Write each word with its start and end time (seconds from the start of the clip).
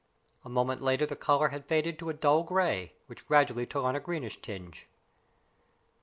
A 0.43 0.49
moment 0.49 0.81
later 0.81 1.05
the 1.05 1.15
color 1.15 1.49
had 1.49 1.67
faded 1.67 1.99
to 1.99 2.09
a 2.09 2.13
dull 2.15 2.41
gray, 2.41 2.95
which 3.05 3.27
gradually 3.27 3.67
took 3.67 3.83
on 3.83 3.95
a 3.95 3.99
greenish 3.99 4.41
tinge. 4.41 4.87